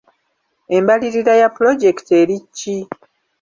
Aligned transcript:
Embalirira 0.77 1.33
ya 1.41 1.49
pulojekiti 1.55 2.11
eri 2.21 2.37
ki? 2.55 2.77